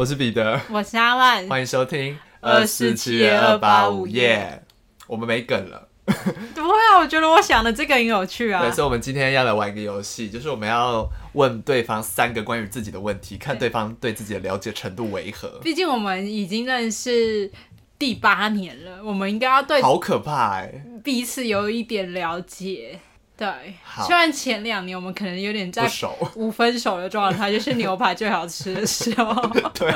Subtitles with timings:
[0.00, 4.62] 我是彼得，我是阿万，欢迎收听二四七二八五耶。
[5.06, 8.62] 我们没梗了，不会啊，我觉得我想的这个很有趣啊。
[8.62, 15.60] 对，所以我们今天要来玩一个游戏，就是我们要问对方三个关于自己的问题，看对方对自己的了解程度为何。
[15.62, 17.52] 毕竟我们已经认识
[17.98, 22.98] 第八年了，我们应该要对好可怕哎，彼此有一点了解。
[23.40, 23.48] 对，
[23.82, 25.90] 好虽然前两年我们可能有点在
[26.34, 29.34] 五分熟的状态，就是牛排最好吃的时候，
[29.72, 29.90] 对，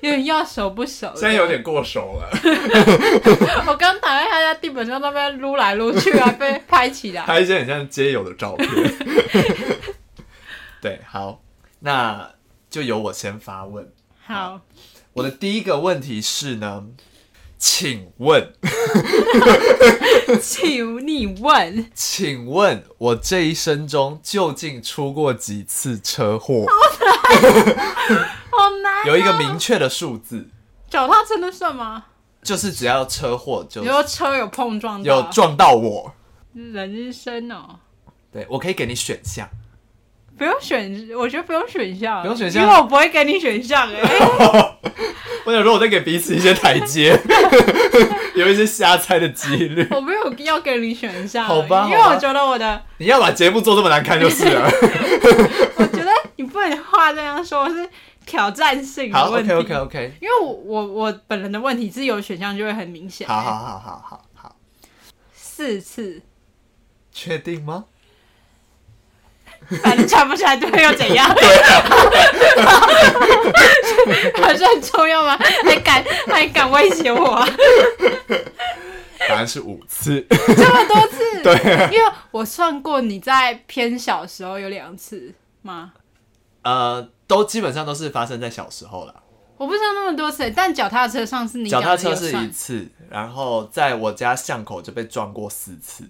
[0.00, 2.28] 有点要熟不熟，现在有点过熟了。
[3.68, 8.68] 我刚躺在他家地板上那边撸来撸去啊，被拍起来，拍一些很像街友的照片。
[10.82, 11.40] 对，好，
[11.78, 12.28] 那
[12.68, 13.88] 就由我先发问。
[14.26, 14.60] 好，好，
[15.12, 16.86] 我的第一个问题是呢。
[17.66, 18.52] 请问，
[20.38, 26.66] 请你问，请问我这一生中究竟出过几次车祸？
[26.66, 26.74] 好
[28.12, 28.18] 难，
[28.52, 29.06] 好难哦。
[29.06, 30.46] 有一个明确的数字。
[30.90, 32.04] 脚踏车的算吗？
[32.42, 36.12] 就是只要车祸，就比如说车有碰撞到，有撞到我，
[36.52, 37.78] 人生哦。
[38.30, 39.48] 对，我可以给你选项。
[40.36, 44.02] 不用选，我觉得不用选项，不用选项，因为我不会给你选项哎。
[45.44, 47.18] 我想说，我在给彼此一些台阶，
[48.34, 49.86] 有一些瞎猜的几率。
[49.90, 51.86] 我没有要给你选项，好吧？
[51.88, 54.64] 因为我觉得我的你要把节目做这么难看就是了。
[55.76, 57.88] 我觉得你不能话这样说，是
[58.24, 59.52] 挑战性的问题。
[59.52, 60.12] 好，OK OK OK。
[60.20, 63.28] 因为我我我本人的问题是有选项就会很明显。
[63.28, 64.56] 好好好好好好，
[65.34, 66.22] 四次，
[67.12, 67.84] 确定吗？
[69.82, 71.34] 反正穿不出来，对又怎样？
[71.34, 71.44] 对
[74.42, 75.36] 还是很重要吗？
[75.64, 77.46] 还敢还敢威胁我？
[79.28, 81.18] 答案是五次，这么多次？
[81.42, 81.54] 对，
[81.90, 85.92] 因为我算过你在偏小时候有两次吗？
[86.62, 89.22] 呃，都基本上都是发生在小时候了。
[89.56, 96.04] 我不知道那么多次，但脚踏车上是你脚踏车是一次，然后在我家巷口就被撞过四次。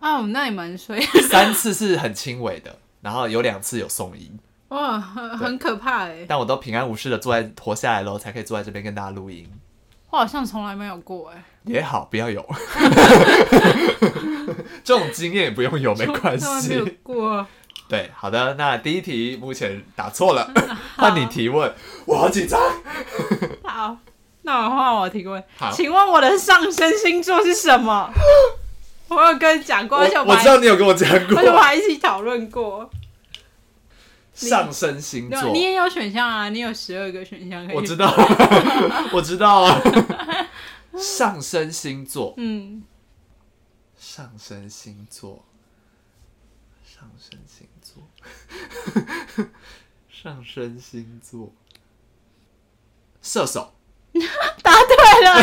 [0.00, 1.00] 哦，那也蛮衰。
[1.30, 2.76] 三次是很轻微的。
[3.00, 4.30] 然后有两次有送医，
[4.68, 6.24] 哇，很很可怕哎！
[6.28, 9.48] 但我都平安无事的坐在活下来了，才可以坐在这边跟大家录音。
[10.10, 11.44] 我好像从来没有过哎。
[11.64, 12.40] 也好，不要有，
[14.82, 16.70] 这种经验也不用有，没关系。
[16.70, 17.46] 没有过。
[17.88, 20.50] 对，好的，那第一题目前答错了，
[20.96, 21.72] 换你提问，
[22.06, 22.60] 我好紧张。
[23.62, 23.96] 好，
[24.42, 25.42] 那我换我提问。
[25.58, 28.10] 好，请问我的上升星座是什么？
[29.10, 32.88] 我有跟你讲过，而且我，我知道你有跟我讲过， 而且我们还一起讨论过
[34.32, 35.50] 上升星座。
[35.52, 37.76] 你也有选项啊，你有十二个选项可以。
[37.76, 38.14] 我知道，
[39.12, 39.80] 我知道啊。
[40.96, 42.82] 上升星座，嗯，
[43.96, 45.44] 上升星座，
[46.84, 49.46] 上升星座，
[50.10, 51.52] 上升星座，
[53.22, 53.72] 射手，
[54.62, 55.36] 答对了。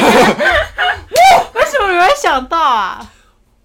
[1.53, 3.13] 为什么你会想到啊？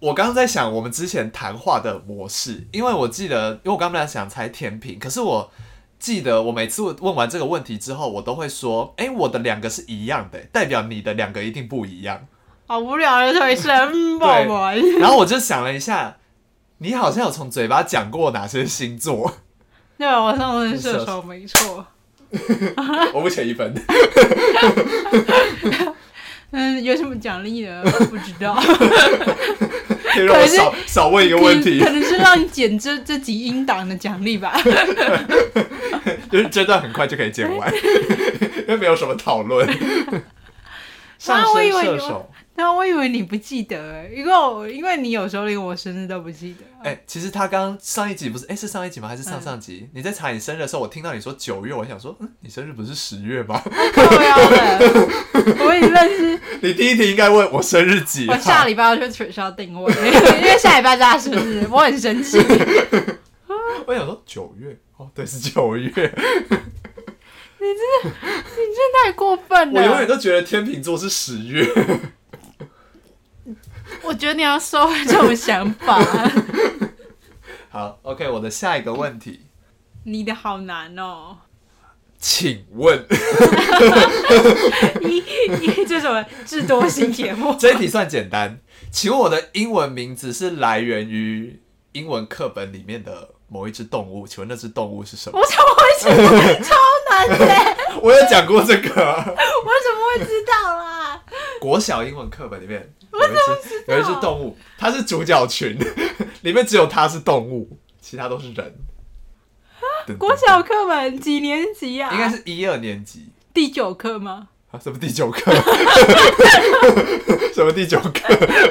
[0.02, 5.48] 我刚刚在想我们之前谈话的模式，因为我记得，因为我刚刚本来想猜甜品，可是我
[6.00, 12.26] 记得我每次问完这个问题之后，我都会说，哎，我的两个是一样的，代表你的两个一定不一样。
[12.66, 14.72] 好无聊的推生，宝宝。
[14.98, 16.16] 然后我就想了一下，
[16.78, 19.32] 你好像有从嘴巴讲过哪些星座？
[19.98, 21.86] 对，我上升射手，没错。
[23.14, 23.72] 我不欠一分。
[26.50, 27.82] 嗯，有什么奖励呢？
[28.10, 28.60] 不知道。
[30.12, 34.60] 可以让我少少问一个问题，可能是让你剪这这集音档的奖励吧。
[36.30, 37.72] 就是这段很快就可以剪完，
[38.66, 39.68] 因为没有什么讨论。
[41.18, 42.31] 上升射手。
[42.54, 46.64] 那我以为你不记得，因为我因为你有时候连我生日都不记得。
[46.84, 49.08] 哎、欸，其实他刚上一集不是，哎、欸，是上一集吗？
[49.08, 49.80] 还是上上集？
[49.84, 53.62] 嗯、你在查你生日的时候，我听到你说九月，我想说，嗯，你生日不是十月吗？
[53.94, 55.08] 靠腰的，
[55.64, 56.40] 我以为是。
[56.60, 58.28] 你第一题应该问我生日几？
[58.28, 62.38] 我下礼拜要去取消定位， 因为下礼拜是他生日，我很生气。
[63.86, 65.88] 我想说九月，哦，对，是九月。
[65.90, 69.80] 你真的，你真的太过分了。
[69.80, 71.64] 我永远都觉得天秤座是十月。
[74.04, 76.02] 我觉得你要收回这种想法。
[77.70, 79.46] 好，OK，我的下一个问题。
[80.04, 81.38] 你的好难哦。
[82.18, 83.04] 请问，
[85.00, 85.22] 你
[85.60, 87.56] 你这什么智多星节目？
[87.58, 88.60] 这一题算简单。
[88.92, 91.60] 请问我的英文名字是来源于
[91.92, 94.26] 英文课本里面的某一只动物？
[94.26, 95.40] 请问那只动物是什么？
[95.40, 96.06] 我怎么会知
[96.62, 96.64] 道？
[96.64, 96.74] 超
[97.10, 97.76] 难的。
[98.00, 98.78] 我有讲过这个。
[98.78, 101.20] 我怎么会知道啦？
[101.60, 102.92] 国小英文课本里面。
[103.20, 103.38] 有一只
[103.88, 105.78] 有一只动物，它是主角群，
[106.42, 108.74] 里面只有它是动物，其他都是人。
[110.18, 112.10] 国小课本几年级啊？
[112.12, 113.28] 应该是一二年级。
[113.54, 114.48] 第九课吗？
[114.70, 115.52] 啊，什么第九课？
[117.54, 118.10] 什么第九课？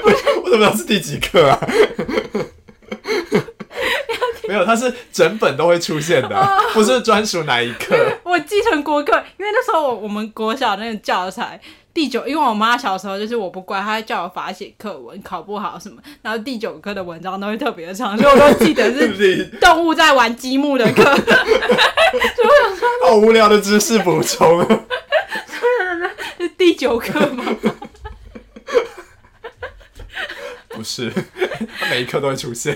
[0.04, 1.60] 我怎么知道是第几课啊？
[4.48, 7.96] 没有，它是整本都会出现的，不是专属哪一课。
[8.24, 11.60] 我继承国课，因为那时候我我们国小那个教材
[11.94, 21.04] 第九，因为我妈小时候就是我不乖，她叫我罚写课文，考不好什么，然后第九课的文章都会特别的长， 所以我都记得是 动物在玩积木的课。
[21.04, 24.66] 所以我想说，好无聊的知识补充。
[26.38, 27.44] 是第九课吗？
[30.70, 31.12] 不是，
[31.80, 32.76] 它每一课都会出现。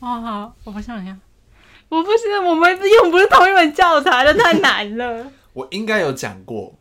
[0.00, 1.18] 哦，好，我不想想，
[1.88, 5.32] 我不是，我们用不是同一本教材的，太难了。
[5.54, 6.74] 我应该有讲过，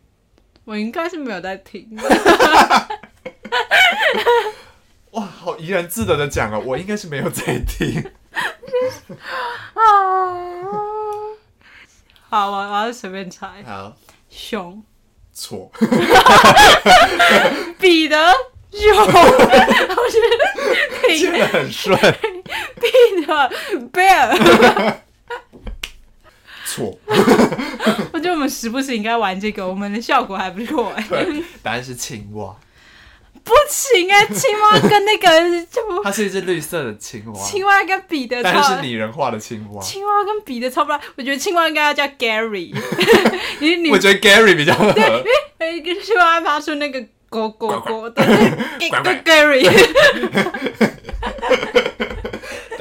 [0.65, 1.89] 我应该是没有在听。
[5.11, 8.03] 哇，好怡然自得的讲啊，我应该是没有在听。
[12.29, 13.47] 好，我我要随便猜。
[13.65, 13.95] 好，
[14.29, 14.83] 熊。
[15.33, 15.69] 错。
[17.79, 18.17] 彼得。
[18.71, 18.97] 熊。
[18.97, 20.35] 我觉得
[21.15, 21.97] 听得很顺。
[23.91, 24.95] Bear，
[26.73, 26.97] 错。
[28.11, 31.05] 我觉得我们时不时应该玩这个，我们的效果还不错 哎。
[31.09, 32.55] 对，答案是青蛙。
[33.43, 35.81] 不行哎，青蛙跟那个就……
[36.01, 37.43] 它是一只绿色的青蛙。
[37.43, 39.81] 青蛙跟彼得，但是拟人化的青蛙。
[39.81, 42.73] 青蛙跟彼得差不多，我觉得青蛙应该要叫 Gary。
[43.91, 44.93] 我觉得 Gary 比较合。
[44.93, 45.03] 对，
[45.57, 48.23] 哎，跟青蛙发出那个咕咕咕的
[49.25, 49.69] Gary。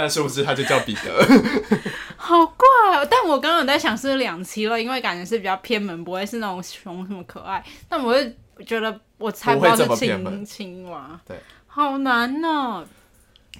[0.03, 1.25] 但是不是他就叫彼得？
[2.19, 2.67] 好怪
[2.97, 3.07] 哦！
[3.09, 7.65] 但我刚刚有在想是两期了，因为感觉是比较偏门，不会是那种熊什么可爱。
[7.89, 11.21] 但我会觉得我猜不到是青青蛙。
[11.25, 11.37] 对，
[11.69, 12.85] 好难呢。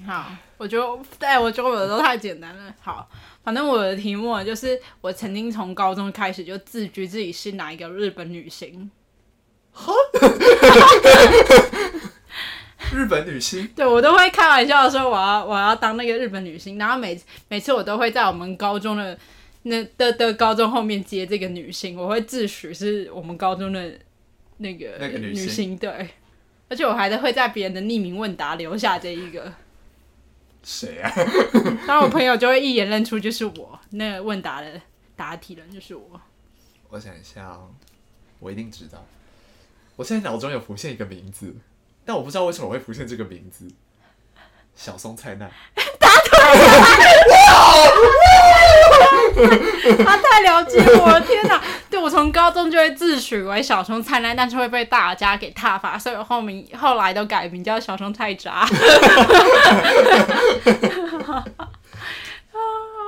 [0.05, 0.85] 好，我觉得，
[1.17, 2.75] 对，我觉得我的都太简单了。
[2.81, 3.09] 好，
[3.45, 8.91] 反正我的题目就是我曾经从高中开始就自居自己是哪一个日本女星。
[12.93, 19.19] 日本女星，对，我都会开玩笑说我要我要当那个日本女星，然后每每次我都会在我们高中的
[19.63, 23.93] 那的的高中后面接这个女星，我会自诩是我们高中的
[24.59, 26.11] 那个那个女星，女星，对，
[26.69, 29.53] 而且我还会在别人的匿名问答留下这一个
[30.63, 31.11] 谁啊？
[31.87, 34.81] 然后我朋友就会一眼认出就是我，那个问答的
[35.17, 36.21] 答题人就是我。
[36.91, 37.71] 我想一下哦，
[38.39, 39.05] 我一定知道，
[39.97, 41.55] 我现在脑中有浮现一个名字。
[42.05, 43.67] 但我不知道为什么会浮现这个名字，
[44.75, 45.51] 小松菜奈。
[45.99, 46.31] 答对
[49.39, 50.03] 了！
[50.05, 51.61] 他太了解我了，天哪！
[51.89, 58.67] 对，我从高中就会自诩为小松菜奈，但是会被大家给踏伐，所以我后名后来都改名叫小松菜渣。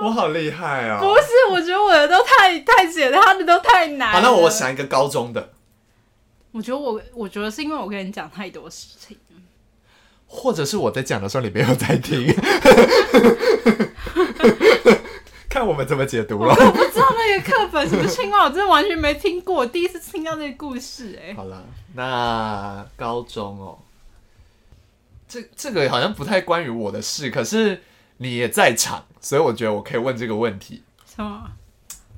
[0.02, 0.98] 我好厉害啊！
[1.00, 4.12] 不是，我觉得我的都太太简单，他的都太难。
[4.12, 5.50] 好，那我想一个高中的。
[6.54, 9.18] 我觉得我，我觉得是因为我跟你讲太多事情，
[10.28, 12.24] 或者是我在讲的时候你没有在听，
[15.50, 16.54] 看我们怎么解读了。
[16.54, 21.30] 我不知道那个课本什么青蛙，我真的完全没听过，我第一次听到这个故事，欸。
[21.30, 23.76] 哎，好了，那高中哦，
[25.28, 27.82] 这这个好像不太关于我的事，可是
[28.18, 30.84] 你也在场，所以我觉得我可以问这个问题。
[31.04, 31.50] 什么？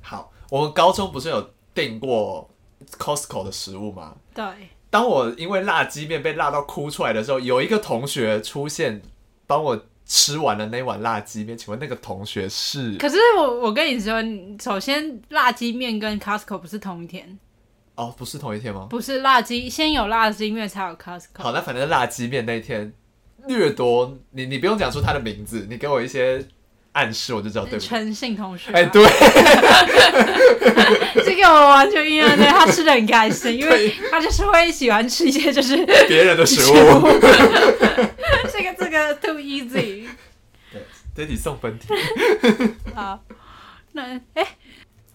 [0.03, 2.47] 好，我们高中不是有订过
[2.91, 4.15] Costco 的食物吗？
[4.33, 4.45] 对。
[4.89, 9.01] 当我因为辣鸡面被辣到哭出来的时候，有一个同学出现，
[9.45, 11.57] 帮我吃完了那碗辣鸡面。
[11.57, 12.95] 请问那个同学是？
[12.97, 14.23] 可是我我跟你说，
[14.61, 17.37] 首先辣鸡面跟 Costco 不是同一天。
[17.95, 18.87] 哦，不是同一天吗？
[18.89, 21.43] 不是辣鸡，先有辣鸡面才有 Costco。
[21.43, 22.93] 好，那反正辣鸡面那天
[23.47, 26.47] 掠夺，你你不用讲出他的名字，你给我一些。
[26.97, 27.87] 暗示我就知道，对不对？
[27.87, 29.03] 陈信同学，哎，对，
[31.23, 35.75] 这个我完全印象对， 他吃的很开心，因为他就是会喜欢吃一些就是
[36.07, 36.73] 别人的食物。
[38.51, 40.07] 这个这个 too easy。
[40.71, 40.81] 对，
[41.15, 41.85] 这题送分题。
[42.95, 43.19] 好，
[43.91, 44.43] 那哎，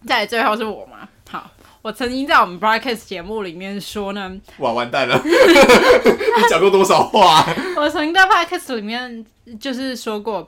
[0.07, 1.09] 再来最后是我吗？
[1.29, 1.51] 好，
[1.83, 5.33] 我曾经在我们 broadcast 节目里面说呢，哇，完蛋了，你
[6.49, 7.45] 讲过多少话？
[7.77, 9.27] 我曾经在 broadcast 里面
[9.59, 10.47] 就是说过。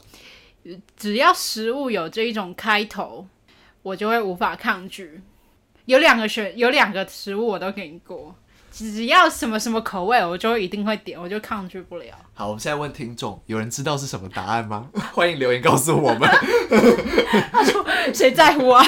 [0.96, 3.26] 只要食物有这一种开头，
[3.82, 5.20] 我就会无法抗拒。
[5.84, 8.34] 有两个选，有两个食物我都给你过。
[8.72, 12.12] 只要什么什么口味，我就一定会点，我就抗拒不了。
[12.32, 14.88] 好，我们现在问听众，有人知道是什么答案吗？
[15.14, 16.28] 欢迎留言告诉我们。
[17.52, 18.84] 他说：“谁在乎啊？”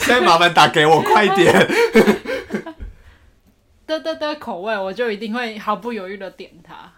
[0.00, 1.52] 现在麻烦打给我，快点。
[3.86, 6.90] 的的的口味，我就一定会毫不犹豫的点它。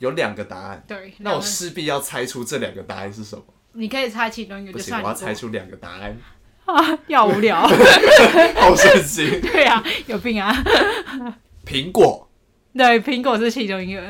[0.00, 3.44] 有两个答案，对，那我势必要猜出这两个答案是什么。
[3.72, 6.16] 你可以猜其中一个，不行，我要猜出两个答案。
[6.64, 7.60] 啊，啊，要无聊，
[8.56, 9.38] 好神奇。
[9.40, 10.52] 对啊，有病啊！
[11.66, 12.28] 苹果，
[12.74, 14.00] 对，苹果是其中一个。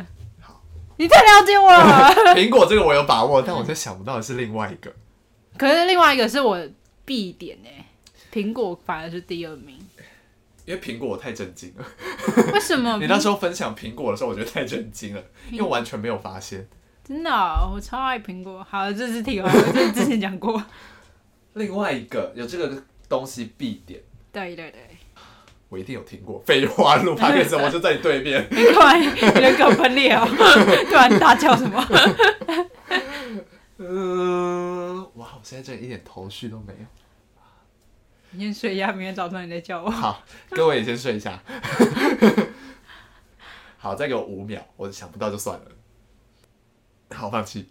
[0.40, 0.62] 好，
[0.96, 2.08] 你太了解我了。
[2.34, 4.92] 苹果这个我有把握，但我真想不到的是另外一个。
[5.58, 6.58] 可是另外一个是我
[7.04, 7.68] 必点呢，
[8.32, 9.76] 苹果反而是第二名。
[10.70, 11.84] 因为苹果我太震惊了。
[12.54, 12.96] 为什么？
[13.02, 16.64] 你那时候分享苹果的时候，我觉得太震惊了，因为完全没有发现。
[17.02, 18.64] 真的、哦，我超爱苹果。
[18.70, 20.62] 好，这是题外话， 这之前讲过。
[21.54, 24.00] 另外一个有这个东西必点。
[24.32, 24.80] 对对对，
[25.68, 26.40] 我一定有听过。
[26.46, 28.46] 废话，录 podcast 我就在你对面。
[28.52, 30.24] 没关人格分裂哦，
[30.88, 31.84] 突然大叫什么？
[33.78, 36.86] 嗯，哇，我现在真的一点头绪都没有。
[38.32, 39.90] 你先睡一下，明天早上你再叫我。
[39.90, 41.38] 好，各位也先睡一下。
[43.76, 45.64] 好，再给我五秒，我想不到就算了。
[47.14, 47.70] 好，放弃。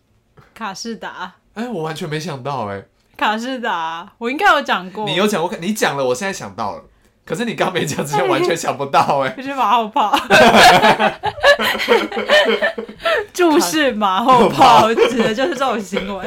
[0.53, 1.35] 卡士达。
[1.53, 2.87] 哎、欸，我完全没想到哎、欸。
[3.15, 5.05] 卡士达，我应该有讲过。
[5.05, 5.57] 你有讲过？
[5.59, 6.83] 你讲了，我现在想到了。
[7.25, 9.35] 可是你刚没讲之前，完全想不到哎、欸。
[9.37, 10.17] 就是马后炮。
[13.33, 16.25] 注视马后炮，指的就是这种行为。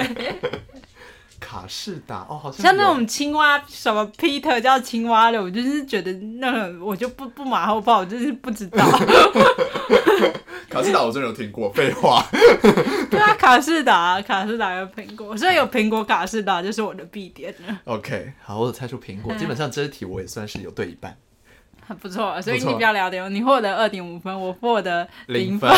[1.53, 8.83] 卡士达哦，好像像那种青蛙，什么 Peter 叫青蛙的，我就是觉得那个我就不不马后炮，我就是不知道。
[10.71, 12.25] 卡士达我真的有听过，废话。
[13.11, 17.79] 对啊，卡士达，卡士达有苹果，所以有苹果卡士达就是我的必点了。
[17.85, 21.15] OK，好，我有猜出苹果，基本上这题我也算是有对一半。
[21.87, 25.71] 很 不错，所以你不要聊点，你获得二点五分，我获得零分。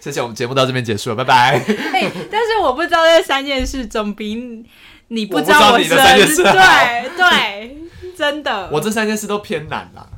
[0.00, 1.58] 谢谢，我们节目到这边结束了，拜拜。
[1.58, 4.64] 欸、 但是我不知道这三件事总比
[5.08, 7.76] 你不知道我的三件事，对对，
[8.16, 8.68] 真的。
[8.72, 10.08] 我这三件事都偏难啦。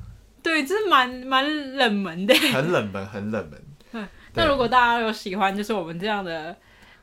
[0.43, 2.35] 对，这蛮蛮冷门的。
[2.53, 4.09] 很冷门，很冷门。
[4.35, 6.57] 那如果大家有喜欢就是我们这样的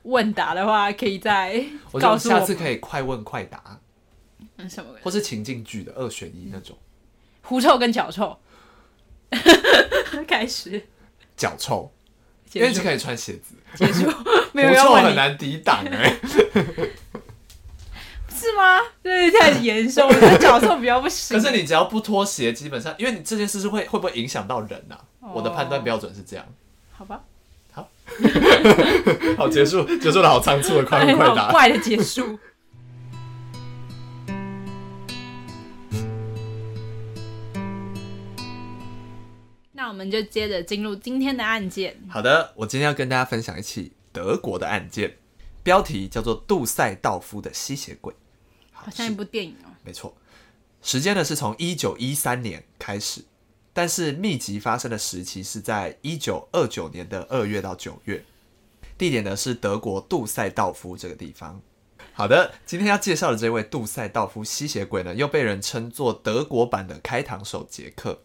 [0.03, 2.39] 问答的话，可以再告诉我。
[2.39, 3.61] 下次可以快问快答。
[4.57, 4.89] 嗯，什么？
[5.03, 6.77] 或是情境剧的二选一那种。
[7.43, 8.39] 狐臭跟脚臭。
[10.27, 10.87] 开始。
[11.35, 11.91] 脚臭。
[12.53, 14.11] 因为就可以穿鞋子，结束。
[14.51, 16.17] 没有狐臭很难抵挡哎，
[18.35, 18.79] 是吗？
[19.03, 21.37] 对，太严重了，脚臭比较不行。
[21.37, 25.01] 可是你只要不脱鞋，基本上，因为你这件事是会会不会影响到人呐、啊？
[25.21, 26.45] 哦、我的判断标准是这样。
[26.91, 27.21] 好吧，
[27.71, 27.87] 好，
[29.37, 32.39] 好结束，结束的好仓促的快问快答，怪的结束。
[39.89, 41.99] 我们就接着进入今天的案件。
[42.07, 45.17] 好的，我今天要跟大家分享一起德国的案件，
[45.63, 48.13] 标题叫做《杜塞道夫的吸血鬼》，
[48.71, 49.73] 好像一部电影哦。
[49.83, 50.15] 没错，
[50.83, 53.25] 时间呢是从一九一三年开始，
[53.73, 58.23] 但是密集发生的时期是在一九二九年的二月到九月，
[58.95, 61.59] 地点呢是德国杜塞道夫这个地方。
[62.13, 68.21] 好的，今天要介绍的这位杜塞道夫吸血鬼呢，又被人称作德国版的开膛手杰克。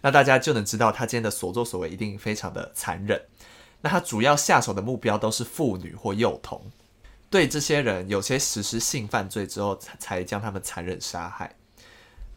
[0.00, 3.20] 那大家就能知道他今天的所作所为一定非常的残忍。
[3.80, 6.70] 那他主要下手的目标都是妇女或幼童，
[7.30, 11.54] 对这些人有些实施性犯罪之后才才将他们残忍杀害。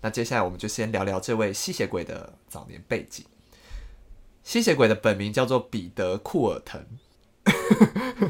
[0.01, 3.25] 那接下来我们就先聊聊这位吸血鬼的早年背景。
[4.43, 6.85] 吸血鬼的本名叫做彼得·库尔滕。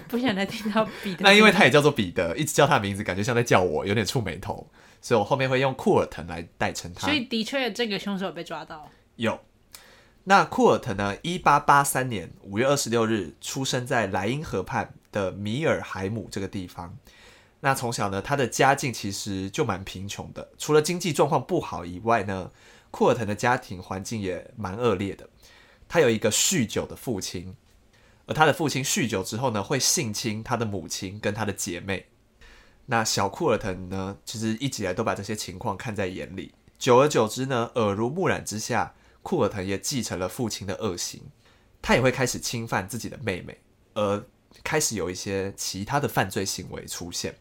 [0.08, 1.24] 不想再听到彼得。
[1.24, 4.66] 那因为他也叫做彼得，一直叫他的名字，感觉像在叫我，有点触眉头，
[5.02, 7.08] 所以我后面会用库尔滕来代称他。
[7.08, 8.90] 所以的确，这个凶手被抓到。
[9.22, 9.40] 有，
[10.24, 11.16] 那库尔腾呢？
[11.22, 16.98] 一八八三年五月二十六日出生在莱茵河畔的米尔海姆这个地方。
[17.60, 22.50] 那从小呢，他的家境其实就蛮贫穷的，除了经济状况不好以外呢，
[22.90, 25.30] 库尔腾的家庭环境也蛮恶劣的。
[25.88, 27.56] 他有一个酗酒的父亲，
[28.26, 32.08] 而他的父亲酗酒之后呢，会性侵他的母亲跟他的姐妹。
[32.88, 38.96] 那小库尔腾呢，其实一直以来都把这些情况看在眼里，久而久之呢，耳濡目染之下。
[39.22, 41.22] 库尔腾也继承了父亲的恶行，
[41.82, 43.58] 他也会开始侵犯自己的妹妹，
[43.94, 44.26] 而
[44.64, 47.38] 开始有一些其他的犯罪行为出现。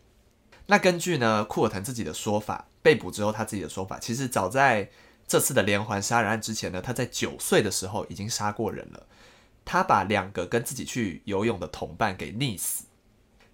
[0.67, 4.91] 那根据呢库尔腾自己的说法，被捕之后他自己的说法，其实早在
[5.27, 9.07] 这次的连环杀人案之前呢，他在九岁的时候已经杀过人了。
[9.65, 12.85] 他把两个跟自己去游泳的同伴给溺死，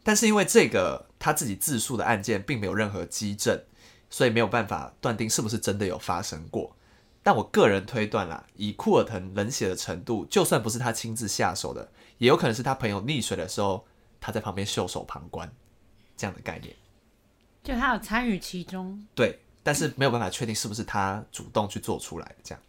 [0.02, 3.60] 但是因为这个他自己自述的案件并没有任何迹证，
[4.08, 6.74] 所以没有办法断定是不是真的有发生过。
[7.26, 13.84] 但我个人推断啦，以库尔腾冷血的程度，就算不是他亲自下手的，也有可能是他朋友溺水的时候，
[14.20, 15.52] 他在旁边袖手旁观，
[16.16, 16.76] 这样的概念。
[17.64, 19.04] 就他有参与其中。
[19.12, 22.36] 对，但是没有办法确定是不是他主动去做出来的。
[22.44, 22.62] 这样。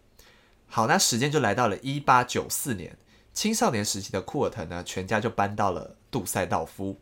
[0.65, 2.97] 好，那时间就来到了一八九四年，
[3.35, 6.99] 青少年时期的库尔腾呢，全家就搬到了杜塞道夫。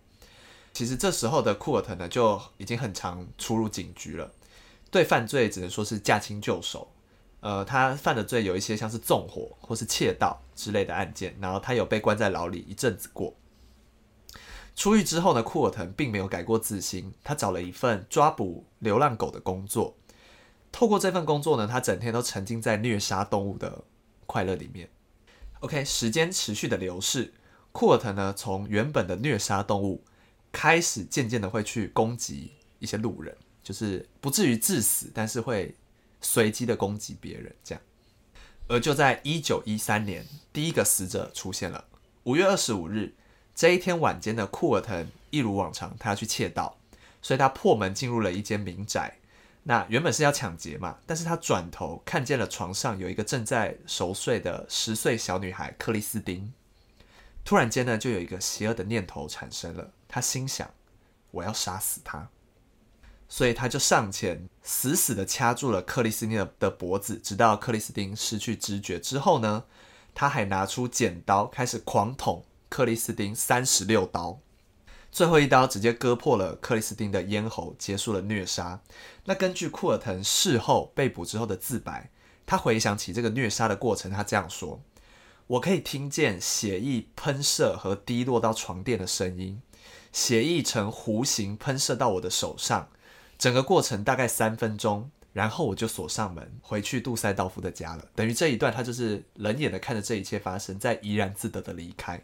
[0.73, 4.29] 其实这时候的库尔腾呢，就已经很常出入警局了。
[4.91, 6.91] 对犯罪只能说是驾轻就熟。
[7.45, 13.35] 呃，他犯的罪有一些像是纵火或是窃盗之类的案件，然后他有被关在牢里一阵子过。
[14.75, 19.95] 出狱之后呢，库尔腾并没有改过自新，他找了一份抓捕流浪狗的工作。
[20.71, 23.83] 透过这份工作呢，他整天都沉浸在虐杀动物的
[24.25, 24.89] 快乐里面。
[25.59, 27.31] OK，时间持续的流逝，
[27.71, 30.03] 库尔腾呢，从原本的虐杀动物，
[30.51, 35.75] 开始渐渐的会去攻击一些路人，就是不至于致死，但是会
[36.25, 37.81] 随机的攻击别人这样。
[38.67, 41.85] 而就在一九一三年，第一个死者出现了。
[42.23, 43.13] 五月二十五日
[43.53, 46.77] 这一天晚间的库尔腾一如往常，他要去窃盗，
[47.21, 49.19] 所以他破门进入了一间民宅。
[49.67, 56.51] 那原本是要抢劫嘛，但是他转头看见了床上有一个正在熟睡的十岁小女孩克里斯汀，
[57.43, 59.91] 突然间呢，就有一个邪恶的念头产生了。
[60.07, 60.71] 他心想：
[61.31, 62.29] 我要杀死她，
[63.27, 69.63] 所以他就上前死死的掐住了克里斯汀的脖子，直到克里斯汀失去知觉之后呢，
[70.13, 74.39] 他还拿出剪刀开始狂捅克里斯汀三十六刀。
[75.11, 78.81] 最后一刀直接割破了克里斯汀的咽喉，结束了虐杀。
[79.23, 82.09] 那根据库尔腾事后被捕之后的自白，
[82.45, 84.81] 他回想起这个虐杀的过程，他这样说
[85.47, 89.61] ：“我可以听见血液喷射和滴落到床垫的声音，
[90.11, 92.89] 血液呈弧形喷射到我的手上。
[93.37, 98.05] 整个过程大概三分钟，然后我就锁上门，回去杜塞道夫的家了。
[98.15, 102.21] 等于这一段，他就是冷眼的看着这一切发生，在怡然自得的离开。”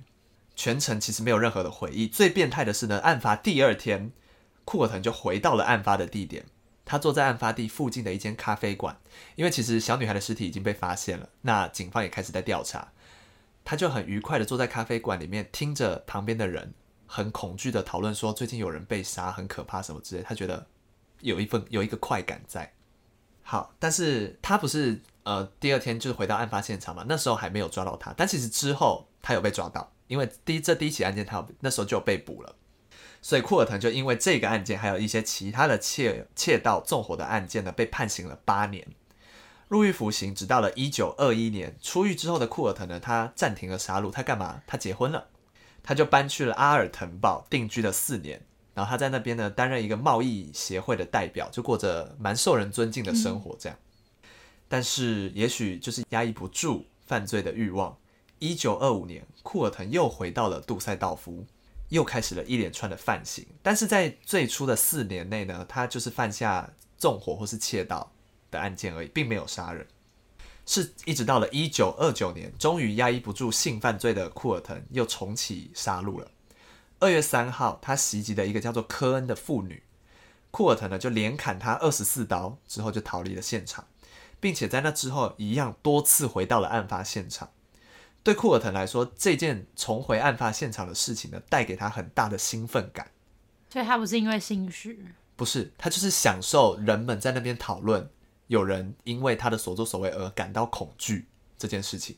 [0.56, 2.08] 全程其实没有任何的回忆。
[2.08, 4.12] 最变态的是呢，案发第二天，
[4.66, 6.46] 库尔腾就回到了案发的地点。
[6.84, 8.98] 他坐在案发地附近的一间咖啡馆，
[9.36, 12.92] 因为其实小女孩的尸体已经被发现了，那警方也开始在调查。
[13.64, 16.74] 他就很愉快的坐在咖啡馆里面，听着旁边的人
[17.06, 20.24] 很恐惧的讨论说最近有人被杀，很可怕什么之类。
[20.24, 20.68] 他觉得
[21.22, 22.74] 有一份有一个快感在。
[23.44, 27.06] 好，但是他不是呃第二天就是回到案发现场嘛？
[27.08, 29.92] 那时候还没有抓到他，但其实之后他有被抓到。
[30.08, 32.56] 因为第一这第一起案件，他那时候就有被捕了，
[33.22, 38.86] 所以库尔腾就因为这个案件，还有一些其他的窃窃盗、纵火的案件呢，被判刑了八年，
[39.70, 44.62] 入狱服刑，直到了一九二一年出狱之后的库尔腾呢，他暂停了杀戮，他干嘛？
[44.68, 45.30] 他结婚了，
[45.82, 53.78] 他就搬去了阿尔滕堡定居了四年，然后他在那边呢担任一个贸易协会的代表，就过着蛮受人尊敬的生活这样，
[54.68, 57.98] 但是也许就是压抑不住犯罪的欲望。
[58.40, 61.46] 一九二五年，库尔腾又回到了杜塞道夫，
[61.90, 63.46] 又开始了一连串的犯行。
[63.62, 68.12] 但是在最初的四年内呢，他就是犯下纵火或是窃盗
[68.50, 69.86] 的案件而已，并没有杀人。
[70.66, 76.32] 是一直到了一九二九年，终于压抑不住性犯罪的库尔腾又重启杀戮了。
[77.02, 79.84] 二月三号，他袭击了一个叫做科恩的妇女，
[80.52, 83.88] 库尔特呢就连砍他二十四刀，之后就逃离了现场，
[84.40, 87.50] 并且在那之后一样多次回到了案发现场。
[88.22, 93.10] 对库尔特来说，这件重回案发现场的事情呢，带给他很大的兴奋感。
[93.72, 95.04] 所以他不是因为心虚，
[95.36, 98.08] 不是，他就是享受人们在那边讨论，
[98.46, 102.16] 有人因为他的所作所为而感到恐惧这件事情。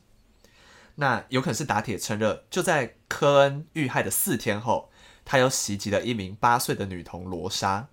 [0.96, 4.90] 那有可能是打铁趁热，就在科恩遇害的四天后，
[5.24, 7.88] 他又袭击了一名八岁的女童罗莎。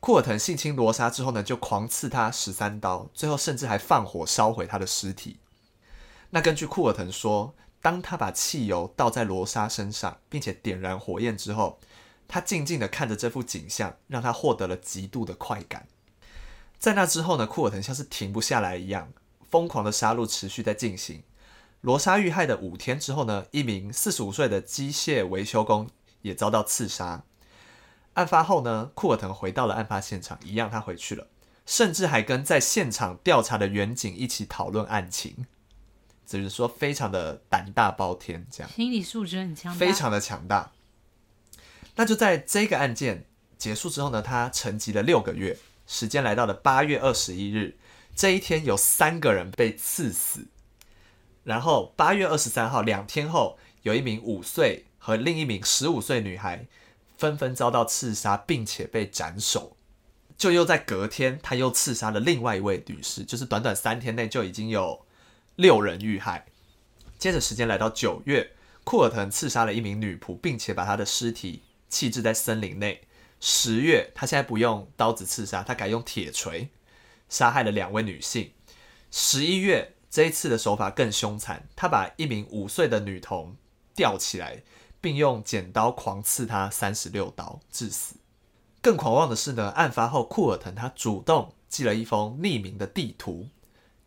[0.00, 5.38] 库尔腾性侵罗莎之后呢，就狂刺她十三刀，最后甚至还放火烧毁她的尸体。
[6.30, 11.78] 那根据库尔腾说，当他把汽油倒在罗莎身上，并且点燃火焰之后，
[12.28, 15.86] 他静静的看着这幅景象，让他获得了极度的快感。
[16.78, 19.12] 在那之后呢，库尔腾像是停不下来一样，
[19.48, 21.22] 疯狂的杀戮持续在进行。
[21.86, 25.88] 罗莎遇害的五天之后呢，一名四十五岁的机械维修工
[26.22, 27.22] 也遭到刺杀。
[28.14, 31.28] 案发后呢，库尔腾回到了案发现场，一样他回去了，
[31.64, 35.46] 甚至还跟在现场调查的员警一起讨论案情。
[36.26, 40.72] 只是说非常的胆大包天，这样心理素质很强，非常的强大。
[41.94, 47.78] 那就在这个案件结束之后呢，他沉寂了六个月，时间来到了八月二十一日，
[48.16, 50.48] 这一天有三个人被刺死。
[51.46, 56.66] 然后八月二十三号，两天后，有一名五岁和另一名十五岁女孩
[57.16, 59.76] 纷纷遭到刺杀，并且被斩首。
[60.36, 65.06] 就又在隔天，他又刺杀了另外一位女士，就是短短三天内就已经有。
[65.54, 66.46] 六人遇害。
[67.16, 68.50] 接着时间来到九月，
[68.82, 73.02] 库尔腾刺杀了一名女仆，并且把她的尸体弃置在森林内。
[73.40, 76.68] 十月，他现在不用刀子刺杀，他改用铁锤
[77.28, 78.50] 杀害了两位女性。
[79.10, 83.54] 十一月，这一次的手法更凶残，他把一名五岁的女童
[83.94, 84.62] 吊起来，
[84.98, 88.14] 并用剪刀狂刺他三十六刀，致死。
[88.80, 93.48] 更狂妄的是呢，案发后库尔腾他主动寄了一封匿名的地图，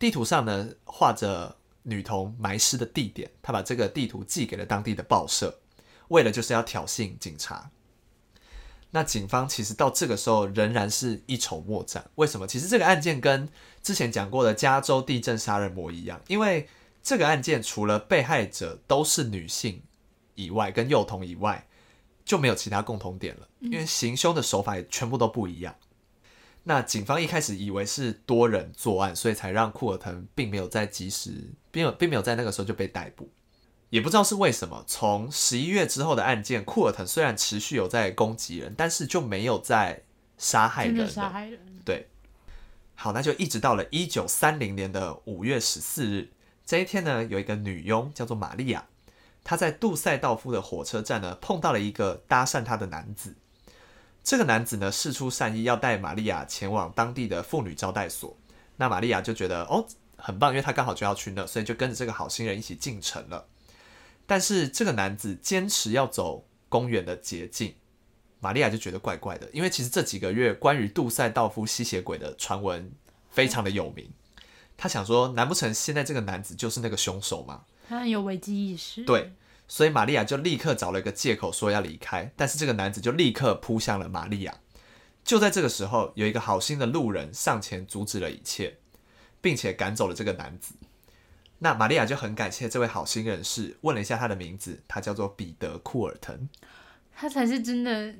[0.00, 5.60] 地图上呢画着女童埋尸的地点，他把这个地图寄给了当地的报社，
[6.08, 7.70] 为了就是要挑衅警察。
[8.92, 12.10] 那警方其实到这个时候仍然是一筹莫展。
[12.16, 12.48] 为什么？
[12.48, 13.48] 其实这个案件跟
[13.82, 16.68] 之前讲过的加州地震杀人魔一样，因为
[17.02, 19.82] 这个案件除了被害者都是女性
[20.34, 21.66] 以外，跟幼童以外，
[22.24, 23.48] 就没有其他共同点了。
[23.60, 25.74] 因为行凶的手法也全部都不一样。
[26.64, 33.30] 那警方一开始以为是多人作案，所以才让库尔腾并没有在及时，并有并没有在那个时候就被逮捕。
[33.88, 40.02] 也不知道是为什么，从十一月之后的案件，库尔腾虽然持续有在攻击人，但是就没有在
[40.36, 41.08] 杀害人。
[41.08, 41.58] 杀害人。
[41.82, 42.09] 对。
[43.02, 46.32] 好，那就一直到了一九三零年的五月十四日
[46.66, 48.84] 这一天呢，有一个女佣叫做玛利亚，
[49.42, 53.34] 她在杜塞道夫的火车站呢碰到了一个搭讪她的男子。
[54.22, 58.36] 这个男子呢事出善意，要带玛利亚前往当地的妇女招待所。
[58.76, 59.86] 那玛利亚就觉得哦
[60.18, 63.46] 很棒，因为她刚好就要去那，所以就跟着这个好心人一起进城了。
[64.26, 67.74] 但是这个男子坚持要走公园的捷径，
[68.40, 72.90] 玛利亚就觉得怪怪的，因为其实这几个月关于杜塞道夫吸血鬼的传闻
[73.30, 74.10] 非常的有名。
[74.76, 77.64] 他想说，难不成现在这个男子就是那个凶手吗？
[77.88, 79.04] 他很有危机意识。
[79.04, 79.32] 对，
[79.68, 84.60] 所以玛利亚就立刻找了一个借口说要离开，但是这个男子就立刻扑向了玛利亚。
[85.22, 88.78] 就在这个时候，有一个好心的路人上前阻止了一切，
[89.42, 90.74] 并且赶走了这个男子。
[91.58, 96.48] 那玛利亚就很感谢这位好心人士，问了一下他的名字，他叫做彼得·库尔腾，
[97.20, 98.14] 他才是真的。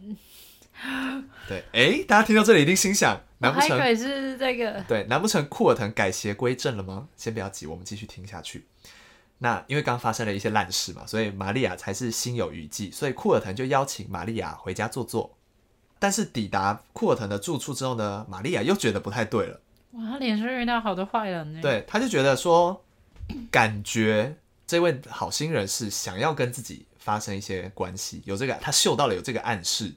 [1.48, 4.84] 对，哎，大家听到这里一定心想，难不成是这个？
[4.86, 7.08] 对，难不成库尔腾改邪归正了吗？
[7.16, 8.66] 先不要急，我们继续听下去。
[9.38, 15.34] 那因为刚发生了一些烂事嘛，所以玛利亚才是心有余悸，所以库尔腾就邀请玛利亚回家坐坐。
[15.98, 19.60] 但是抵达库尔腾的住处之后呢，玛利亚又觉得不太对了。
[19.92, 21.60] 哇，他脸上遇到好多坏人呢。
[21.62, 22.84] 对，他就觉得说。
[23.48, 29.92] 感觉这位好心人是想要跟自己发生一些关系，有这个他嗅到了有这个暗示，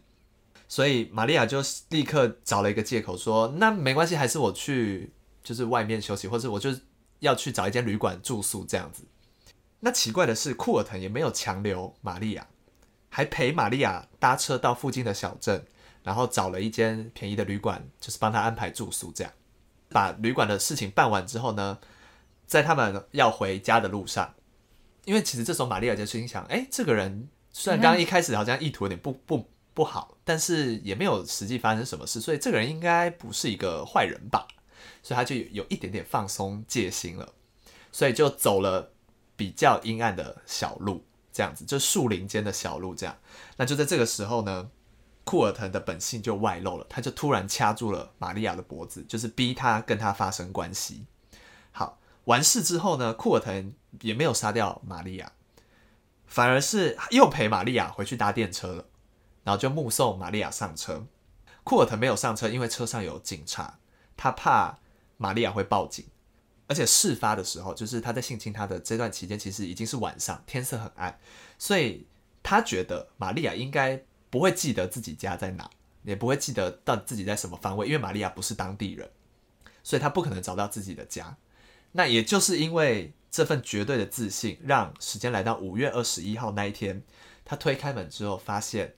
[0.68, 5.12] 所以玛利亚就立刻找了一个借口说：“那没关系，还是我去
[5.44, 6.72] 就是外面休息，或者我就
[7.20, 9.04] 要去找一间旅馆住宿这样子。”
[9.82, 12.48] 那奇怪的是，库尔腾也没有强留玛利亚，
[13.10, 15.66] 还陪玛利亚搭车到附近的小镇，
[16.04, 19.12] 然后找了一间便宜的旅馆，就是帮他安排住宿。
[19.14, 19.34] 这样
[19.90, 21.78] 把旅馆的事情办完之后呢，
[22.48, 24.34] 在他们要回家的路上，
[25.06, 34.48] 因为其实这时候玛利亚就心想：哎，这个人虽然刚刚一开始好像意图有点不不不好，但是也没有实际发生什么事，所以这个人应该不是一个坏人吧？
[35.02, 37.34] 所以他就有一点点放松戒心了，
[37.92, 38.94] 所以就走了
[39.36, 43.18] 比较阴暗的小路，这样子就树林间的小路，这样。
[43.58, 44.70] 那就在这个时候呢，
[45.24, 51.06] 库尔腾的本性就外露了，他就突然掐住了玛利亚的脖子，就是逼他跟他发生关系。
[51.72, 52.00] 好。
[52.26, 55.32] 完事之后呢，库尔腾也没有杀掉玛利亚，
[56.26, 58.86] 反而是又陪玛利亚回去搭电车了，
[59.44, 61.06] 然后就目送玛利亚上车。
[61.64, 63.80] 库尔腾没有上车，因为车上有警察，
[64.18, 64.80] 他怕
[65.18, 66.06] 玛利亚会报警。
[66.66, 71.20] 而且事发的时候，就是他在性侵他的这段期间，其实已经是晚上，天色很暗，
[71.60, 72.08] 所以
[72.42, 75.70] 他觉得玛利亚应该不会记得自己家在哪，
[76.04, 79.12] 也不会记得到自己在什么方位，因为玛利亚不是当地人，
[79.84, 81.36] 所以他不可能找到自己的家。
[81.94, 87.02] 那也就是因为这份绝对的自信，让时间来到五月二十一号那一天，
[87.46, 88.94] 他推开门之后，发现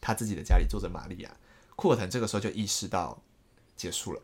[0.00, 1.30] 他自己的家里坐着玛利亚。
[1.76, 3.22] 库尔腾这个时候就意识到
[3.76, 4.20] 结束了。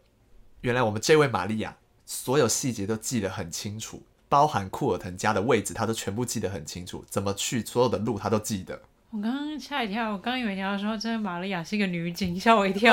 [0.63, 8.83] 原来我们这位玛利亚所有细节都记得很清楚，包含库尔腾家的位置，他都全部记得很清楚，怎么去，所有的路他都记得。
[9.11, 12.93] 我刚刚吓一跳，我刚以为你要说这玛利亚是一个女警，吓我一跳。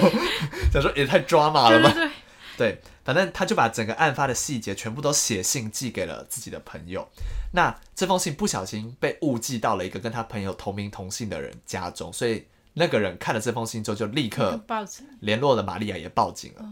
[0.72, 1.90] 想说也太抓马了吧？
[1.92, 2.12] 对对对。
[2.58, 7.08] 对，反正他就把整个案发的细节全部都写信寄给了自己的朋友。
[7.52, 16.68] 那这封信不小心被误寄到了一个跟他朋友同名同姓的人家中，所以那个人看了这封信之后，就立刻报警联络了玛利亚，也报警了。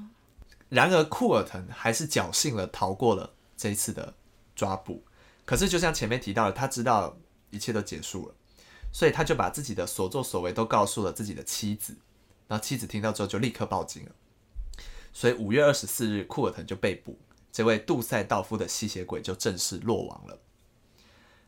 [0.68, 4.12] 然而库尔腾还是侥幸了逃过了这一次的
[4.56, 5.04] 抓捕。
[5.44, 7.16] 可是就像前面提到的，他知道
[7.50, 8.34] 一切都结束了，
[8.90, 11.96] 所以他就把自己的所作所为都告诉了自己的妻子。
[12.48, 14.10] 然后妻子听到之后就立刻报警了。
[15.16, 17.16] 所以五月二十四日，库尔滕就被捕，
[17.50, 20.38] 这位杜塞道夫的吸血鬼就正式落网了。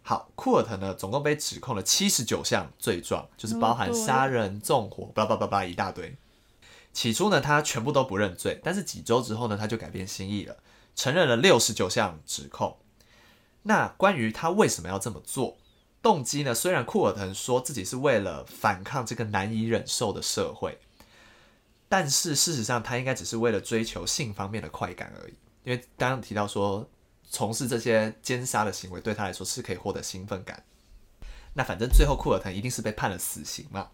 [0.00, 6.16] 好，库尔滕呢，总共被指控了七十九项罪状，就是包含杀人、纵火，叭叭叭叭一大堆。
[6.94, 10.56] 起初呢，他全部都不认罪，但是几周之后呢，他就改变心意了，
[10.96, 12.78] 承认了六十九项指控。
[13.64, 15.58] 那关于他为什么要这么做，
[16.00, 20.78] 动机呢，虽然库尔滕说自己是为了反抗这个难以忍受的社会，
[21.88, 25.34] 但是事实上他应该只是为了追求性方面的快感而已。
[25.64, 26.88] 因为刚刚提到说，
[27.30, 30.64] 从事这些奸杀的行为对他来说是可以获得兴奋感。
[31.54, 33.90] 那反正最后库尔腾一定是被判了死刑嘛。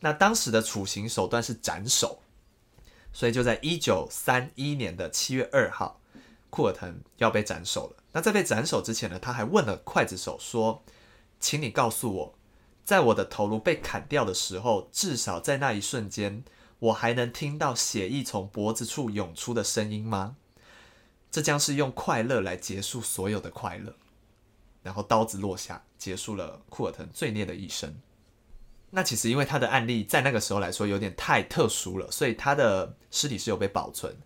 [0.00, 2.20] 那当时的处刑手段是斩首，
[3.12, 6.00] 所以就在一九三一年的七月二号，
[6.48, 8.02] 库尔腾要被斩首了。
[8.12, 10.82] 那在被斩首之前呢，他还问了刽子手说
[11.38, 12.34] ：“请你告诉我，
[12.84, 16.42] 在我的头颅被砍掉的时候，至少在那一瞬间，
[16.80, 20.36] 我还能听到血液从脖子处涌出的声音吗？
[21.30, 23.94] 这将是用快乐来结束所有的快乐。”
[24.82, 28.00] 然后刀子落下，结束了库尔腾罪孽的一生。
[28.90, 34.16] 那其实因为他的案例在那个时候来说有点太特殊了，所以他的尸体是有被保存，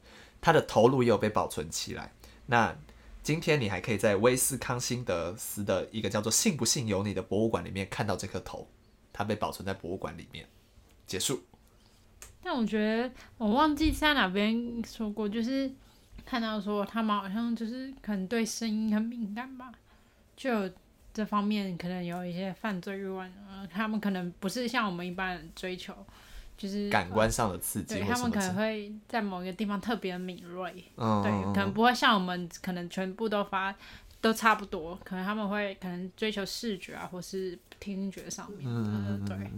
[0.40, 2.14] 他的头颅也有被保存起来。
[2.46, 2.78] 那
[3.22, 8.68] 今天你还可以在威斯康辛德斯的一个叫做“信不信由你”的博物馆里面看到这颗头，
[9.12, 10.48] 它被保存在博物馆里面。
[11.06, 11.42] 结束。
[12.44, 15.72] 但我觉得我忘记在哪边说过，就是
[16.26, 19.72] 看到说他们好像就是可能对声音很敏感吧。
[20.36, 20.70] 就
[21.14, 25.94] 这方面可能有一些犯罪欲望，呃，他们可能不是像我们一般人追求，
[26.58, 33.74] 就是感官上的刺激，对，他们可能会在某一个地方特别敏锐，嗯，对，可能不会像我们可能全部都发
[34.20, 39.50] 都差不多，可能他们会可能追求视觉啊，或是听觉上面，嗯，对。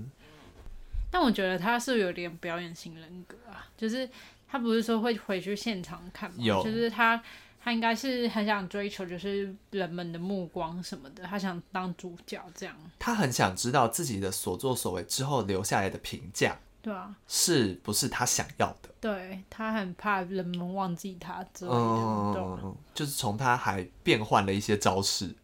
[1.16, 4.06] 但我觉得他是有点表演型人格啊，就是
[4.46, 7.22] 他不是说会回去现场看嘛，有就是他。
[7.58, 12.76] 他应该是很想追求，就是人们的目光什么的，他想当主角这样。
[12.96, 18.90] 他很想知道自己的所作所为之后留下来的评价，对啊，是不是他想要的？
[19.00, 25.34] 对，他很怕人们忘记他之类的，嗯，对，就是从他还变换了一些招式，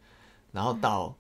[0.52, 1.12] 然后到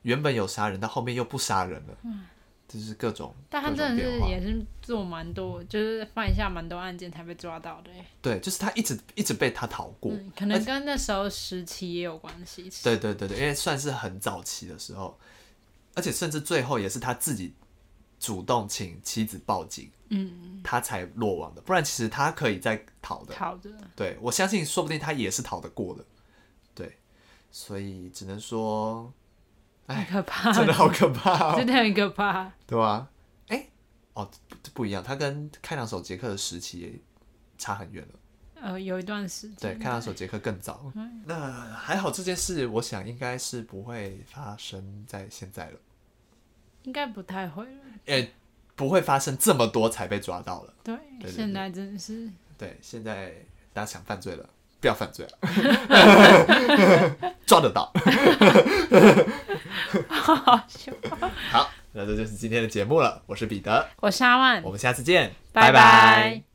[0.00, 1.94] 原本有杀人，到后面又不杀人了。
[2.04, 2.24] 嗯
[2.72, 7.90] 就是各种，但他真的是也是做蛮多，就是犯下蛮多案件才被抓到的。
[8.22, 12.70] 对，就是他一直一直被他逃过，嗯，可能跟那时候时期也有关系。
[12.84, 15.18] 对对对对，因为算是很早期的时候，
[15.94, 17.52] 而且甚至最后也是他自己
[18.20, 21.60] 主动请妻子报警，嗯，他才落网的。
[21.62, 23.68] 不然其实他可以再逃的，逃的。
[23.96, 26.04] 对，我相信，说不定他也是逃得过的。
[26.72, 26.98] 对，
[27.50, 29.12] 所以只能说。
[29.94, 33.08] 很可怕，真的好可怕， 真的很可怕，对吧？
[33.48, 33.70] 哎、欸，
[34.14, 34.30] 哦，
[34.62, 36.92] 这不一样，他跟开膛手杰克的时期也
[37.58, 38.14] 差很远了。
[38.62, 40.92] 呃，有一段时间，对，开膛手杰克更早。
[40.94, 45.78] 嗯、那还好，这件事我想应该是不会发生在现在了，
[46.82, 47.80] 应该不太会了。
[48.06, 48.32] 欸，
[48.76, 50.74] 不会发生这么多才被抓到了。
[50.84, 52.30] 对，现在真的是。
[52.58, 53.30] 对，现在
[53.72, 54.46] 大家想犯罪了，
[54.80, 55.38] 不要犯罪了，
[57.46, 57.92] 抓得到。
[60.08, 60.92] 好好笑。
[61.50, 63.22] 好，那这就是今天的节目了。
[63.26, 65.72] 我是彼得，我是阿万，我们下次见，拜拜。
[65.72, 66.49] 拜拜。